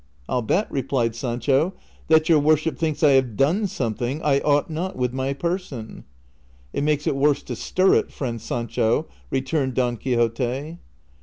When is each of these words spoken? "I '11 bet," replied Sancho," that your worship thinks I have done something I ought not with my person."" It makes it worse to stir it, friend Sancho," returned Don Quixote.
"I 0.27 0.31
'11 0.33 0.47
bet," 0.47 0.71
replied 0.71 1.15
Sancho," 1.15 1.73
that 2.07 2.27
your 2.27 2.39
worship 2.39 2.75
thinks 2.75 3.03
I 3.03 3.11
have 3.11 3.37
done 3.37 3.67
something 3.67 4.19
I 4.23 4.39
ought 4.39 4.67
not 4.67 4.95
with 4.95 5.13
my 5.13 5.31
person."" 5.33 6.05
It 6.73 6.83
makes 6.83 7.05
it 7.05 7.15
worse 7.15 7.43
to 7.43 7.55
stir 7.55 7.93
it, 7.93 8.11
friend 8.11 8.41
Sancho," 8.41 9.05
returned 9.29 9.75
Don 9.75 9.97
Quixote. 9.97 10.79